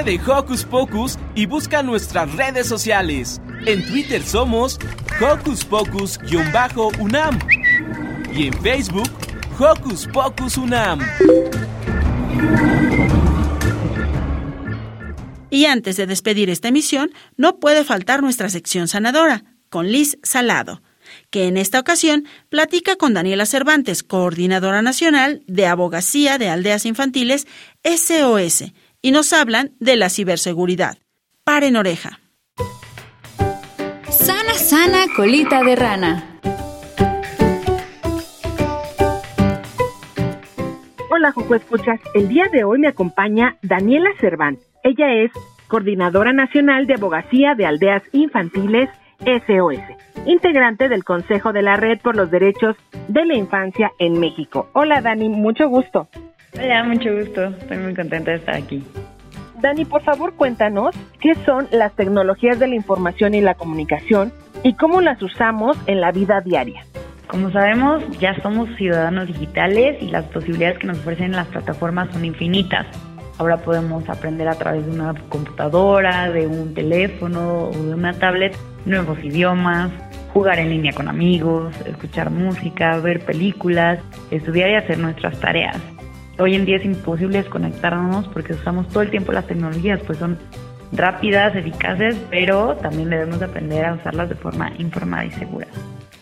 [0.03, 3.41] De Hocus Pocus y busca nuestras redes sociales.
[3.65, 4.79] En Twitter somos
[5.19, 7.39] Hocus Pocus-UNAM
[8.33, 9.09] y en Facebook
[9.59, 10.99] Hocus Pocus UNAM.
[15.49, 20.81] Y antes de despedir esta emisión, no puede faltar nuestra sección sanadora, con Liz Salado,
[21.29, 27.47] que en esta ocasión platica con Daniela Cervantes, coordinadora nacional de Abogacía de Aldeas Infantiles
[27.83, 28.71] SOS,
[29.01, 30.97] y nos hablan de la ciberseguridad.
[31.43, 32.19] Paren oreja.
[34.09, 36.25] Sana, sana, colita de rana.
[41.11, 41.99] Hola, Joco Escuchas.
[42.13, 44.65] El día de hoy me acompaña Daniela Cervantes.
[44.83, 45.31] Ella es
[45.67, 48.89] coordinadora nacional de abogacía de aldeas infantiles
[49.25, 49.83] SOS,
[50.25, 52.75] integrante del Consejo de la Red por los Derechos
[53.07, 54.69] de la Infancia en México.
[54.73, 56.07] Hola, Dani, mucho gusto.
[56.55, 57.45] Hola, mucho gusto.
[57.45, 58.83] Estoy muy contenta de estar aquí.
[59.61, 64.31] Dani, por favor, cuéntanos qué son las tecnologías de la información y la comunicación
[64.63, 66.85] y cómo las usamos en la vida diaria.
[67.27, 72.25] Como sabemos, ya somos ciudadanos digitales y las posibilidades que nos ofrecen las plataformas son
[72.25, 72.87] infinitas.
[73.37, 78.57] Ahora podemos aprender a través de una computadora, de un teléfono o de una tablet
[78.85, 79.91] nuevos idiomas,
[80.33, 83.99] jugar en línea con amigos, escuchar música, ver películas,
[84.31, 85.77] estudiar y hacer nuestras tareas.
[86.39, 90.37] Hoy en día es imposible desconectarnos porque usamos todo el tiempo las tecnologías, pues son
[90.93, 95.67] rápidas, eficaces, pero también debemos aprender a usarlas de forma informada y segura.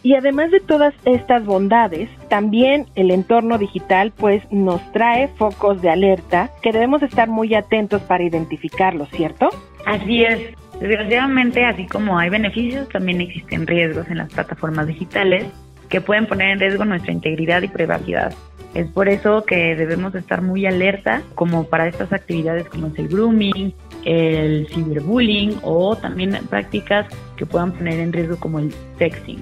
[0.01, 5.91] Y además de todas estas bondades, también el entorno digital pues nos trae focos de
[5.91, 9.49] alerta que debemos estar muy atentos para identificarlos, ¿cierto?
[9.85, 10.55] Así es.
[10.79, 15.45] Desgraciadamente, así como hay beneficios, también existen riesgos en las plataformas digitales
[15.89, 18.33] que pueden poner en riesgo nuestra integridad y privacidad.
[18.73, 23.07] Es por eso que debemos estar muy alerta como para estas actividades como es el
[23.07, 23.73] grooming,
[24.05, 29.41] el ciberbullying o también prácticas que puedan poner en riesgo como el sexting.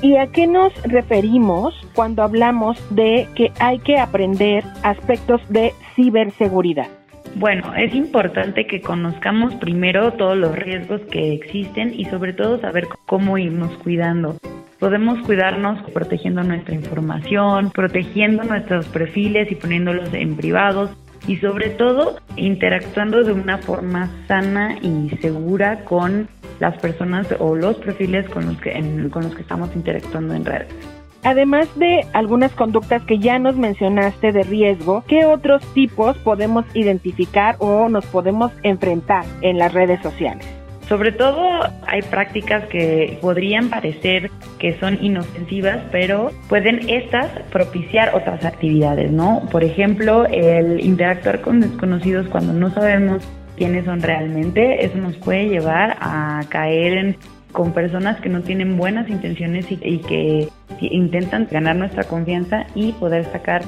[0.00, 6.88] ¿Y a qué nos referimos cuando hablamos de que hay que aprender aspectos de ciberseguridad?
[7.36, 12.88] Bueno, es importante que conozcamos primero todos los riesgos que existen y sobre todo saber
[13.06, 14.36] cómo irnos cuidando.
[14.82, 20.90] Podemos cuidarnos protegiendo nuestra información, protegiendo nuestros perfiles y poniéndolos en privados
[21.28, 26.26] y sobre todo interactuando de una forma sana y segura con
[26.58, 30.44] las personas o los perfiles con los que, en- con los que estamos interactuando en
[30.44, 30.74] redes.
[31.22, 37.54] Además de algunas conductas que ya nos mencionaste de riesgo, ¿qué otros tipos podemos identificar
[37.60, 40.44] o nos podemos enfrentar en las redes sociales?
[40.92, 48.44] Sobre todo hay prácticas que podrían parecer que son inofensivas, pero pueden estas propiciar otras
[48.44, 49.40] actividades, ¿no?
[49.50, 53.26] Por ejemplo, el interactuar con desconocidos cuando no sabemos
[53.56, 57.16] quiénes son realmente, eso nos puede llevar a caer en,
[57.52, 60.48] con personas que no tienen buenas intenciones y, y que
[60.82, 63.62] intentan ganar nuestra confianza y poder sacar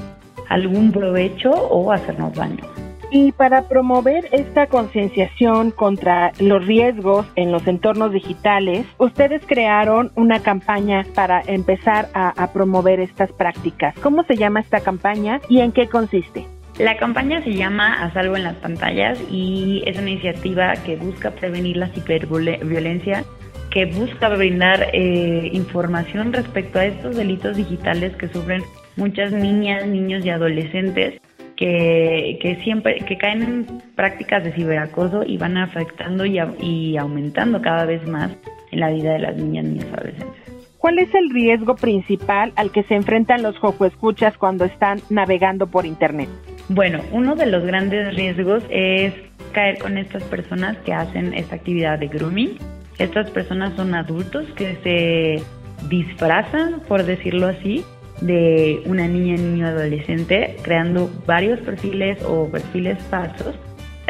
[0.47, 2.84] algún provecho o hacernos daño.
[3.11, 10.41] Y para promover esta concienciación contra los riesgos en los entornos digitales, ustedes crearon una
[10.41, 13.95] campaña para empezar a, promover estas prácticas.
[14.01, 16.47] ¿Cómo se llama esta campaña y en qué consiste?
[16.77, 21.31] La campaña se llama A Salvo en las Pantallas y es una iniciativa que busca
[21.31, 23.25] prevenir la ciberviolencia,
[23.71, 28.61] que busca brindar eh, información respecto a estos delitos digitales que sufren
[28.95, 31.19] muchas niñas, niños y adolescentes
[31.55, 36.97] que, que siempre que caen en prácticas de ciberacoso y van afectando y, a- y
[36.97, 38.31] aumentando cada vez más
[38.71, 40.41] en la vida de las niñas, niños y adolescentes.
[40.77, 45.85] ¿Cuál es el riesgo principal al que se enfrentan los escuchas cuando están navegando por
[45.85, 46.29] internet?
[46.69, 49.13] Bueno, uno de los grandes riesgos es
[49.51, 52.57] caer con estas personas que hacen esta actividad de grooming.
[52.99, 57.83] Estas personas son adultos que se disfrazan, por decirlo así,
[58.21, 63.55] de una niña, niño, adolescente, creando varios perfiles o perfiles falsos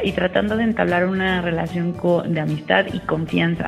[0.03, 1.95] y tratando de entablar una relación
[2.27, 3.67] de amistad y confianza.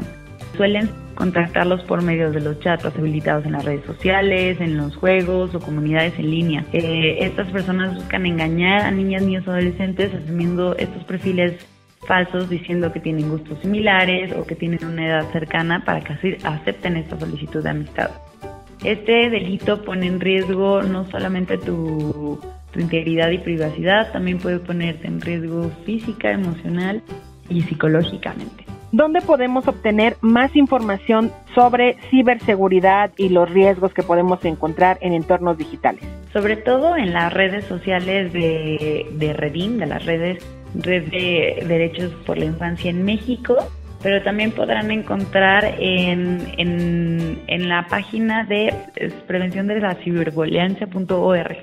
[0.56, 5.54] Suelen contactarlos por medio de los chats habilitados en las redes sociales, en los juegos
[5.56, 6.66] o comunidades en línea.
[6.74, 11.66] Eh, estas personas buscan engañar a niñas, niños adolescentes asumiendo estos perfiles
[12.08, 16.38] falsos diciendo que tienen gustos similares o que tienen una edad cercana para que así
[16.44, 18.12] acepten esta solicitud de amistad.
[18.84, 22.40] Este delito pone en riesgo no solamente tu,
[22.72, 27.02] tu integridad y privacidad, también puede ponerte en riesgo física, emocional
[27.50, 28.66] y psicológicamente.
[28.92, 35.58] ¿Dónde podemos obtener más información sobre ciberseguridad y los riesgos que podemos encontrar en entornos
[35.58, 36.04] digitales?
[36.32, 42.14] Sobre todo en las redes sociales de, de Redim, de las redes Red de Derechos
[42.26, 43.58] por la Infancia en México,
[44.02, 48.74] pero también podrán encontrar en, en, en la página de
[49.26, 51.62] prevención de la ciberviolencia.org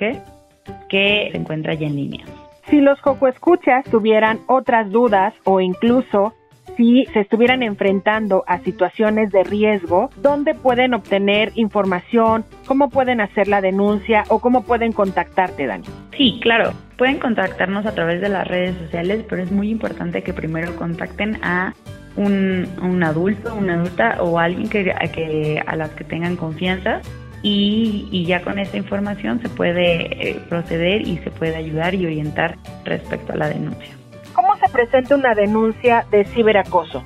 [0.89, 2.25] que se encuentra ya en línea.
[2.71, 6.35] Si los escuchas tuvieran otras dudas o incluso
[6.77, 12.45] si se estuvieran enfrentando a situaciones de riesgo, ¿dónde pueden obtener información?
[12.67, 15.85] ¿Cómo pueden hacer la denuncia o cómo pueden contactarte, Dani?
[16.17, 16.73] Sí, claro.
[16.97, 21.39] Pueden contactarnos a través de las redes sociales, pero es muy importante que primero contacten
[21.43, 21.75] a
[22.17, 27.01] un, un adulto, una adulta o alguien que, que a las que tengan confianza
[27.43, 32.07] y, y ya con esta información se puede eh, proceder y se puede ayudar y
[32.07, 33.95] orientar respecto a la denuncia.
[34.33, 37.05] ¿Cómo se presenta una denuncia de ciberacoso?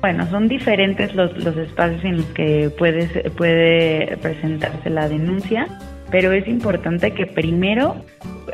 [0.00, 5.66] Bueno, son diferentes los, los espacios en los que puede, puede presentarse la denuncia,
[6.10, 7.96] pero es importante que primero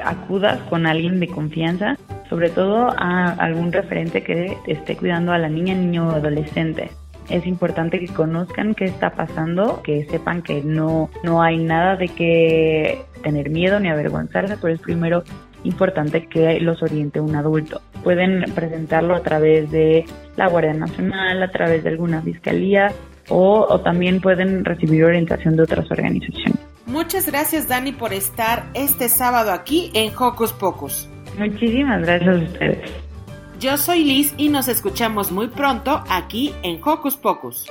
[0.05, 1.97] acudas con alguien de confianza,
[2.29, 6.91] sobre todo a algún referente que esté cuidando a la niña, niño o adolescente.
[7.31, 12.09] Es importante que conozcan qué está pasando, que sepan que no, no hay nada de
[12.09, 15.25] que tener miedo ni avergonzarse, pero es primero
[15.65, 17.81] importante que los oriente un adulto.
[18.05, 20.05] Pueden presentarlo a través de
[20.37, 22.93] la Guardia Nacional, a través de alguna fiscalía
[23.29, 26.66] o, o también pueden recibir orientación de otras organizaciones.
[26.87, 31.09] Muchas gracias Dani por estar este sábado aquí en Hocus Pocus.
[31.37, 32.91] Muchísimas gracias a ustedes.
[33.59, 37.67] Yo soy Liz y nos escuchamos muy pronto aquí en Hocus Pocus.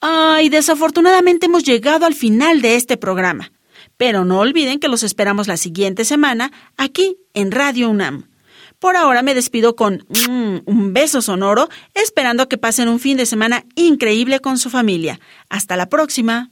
[0.00, 3.52] Ay, desafortunadamente hemos llegado al final de este programa.
[3.96, 8.28] Pero no olviden que los esperamos la siguiente semana aquí en Radio UNAM.
[8.80, 13.26] Por ahora me despido con mm, un beso sonoro, esperando que pasen un fin de
[13.26, 15.20] semana increíble con su familia.
[15.48, 16.51] Hasta la próxima.